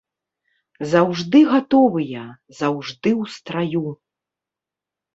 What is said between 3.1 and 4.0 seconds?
ў страю.